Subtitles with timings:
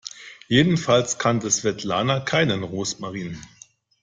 [0.47, 3.39] Jedenfalls kannte Svetlana keinen Rosmarin.